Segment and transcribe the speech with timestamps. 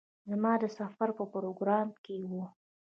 [0.29, 2.45] زما د سفر په پروگرام کې وه.